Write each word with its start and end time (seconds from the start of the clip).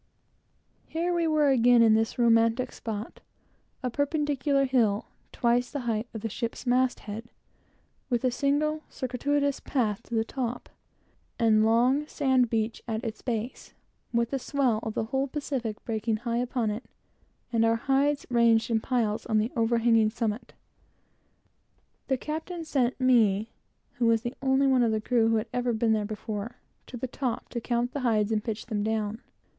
Here 0.87 1.13
we 1.13 1.27
were 1.27 1.49
again, 1.49 1.83
in 1.83 1.93
this 1.93 2.17
romantic 2.17 2.71
spot; 2.71 3.19
a 3.83 3.91
perpendicular 3.91 4.65
hill, 4.65 5.05
twice 5.31 5.69
the 5.69 5.81
height 5.81 6.07
of 6.11 6.21
the 6.21 6.27
ship's 6.29 6.65
mast 6.65 7.01
head, 7.01 7.29
with 8.09 8.23
a 8.23 8.31
single 8.31 8.81
circuitous 8.89 9.59
path 9.59 10.01
to 10.05 10.15
the 10.15 10.25
top, 10.25 10.69
and 11.37 11.63
long 11.63 12.07
sand 12.07 12.49
beach 12.49 12.81
at 12.87 13.03
its 13.03 13.21
base, 13.21 13.75
with 14.11 14.31
the 14.31 14.39
swell 14.39 14.79
of 14.81 14.95
the 14.95 15.03
whole 15.03 15.27
Pacific 15.27 15.77
breaking 15.85 16.17
high 16.17 16.37
upon 16.37 16.71
it, 16.71 16.85
and 17.53 17.63
our 17.63 17.75
hides 17.75 18.25
ranged 18.31 18.71
in 18.71 18.79
piles 18.79 19.27
on 19.27 19.37
the 19.37 19.51
overhanging 19.55 20.09
summit. 20.09 20.55
The 22.07 22.17
captain 22.17 22.65
sent 22.65 22.99
me, 22.99 23.51
who 23.97 24.07
was 24.07 24.23
the 24.23 24.33
only 24.41 24.65
one 24.65 24.81
of 24.81 24.91
the 24.91 24.99
crew 24.99 25.29
that 25.29 25.37
had 25.37 25.47
ever 25.53 25.73
been 25.73 25.93
there 25.93 26.05
before, 26.05 26.55
to 26.87 26.97
the 26.97 27.05
top, 27.05 27.49
to 27.49 27.61
count 27.61 27.91
the 27.93 27.99
hides 27.99 28.31
and 28.31 28.43
pitch 28.43 28.65
them 28.65 28.83
down. 28.83 29.21